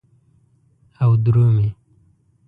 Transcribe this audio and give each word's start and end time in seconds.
او 1.01 1.11
درومې 1.23 1.69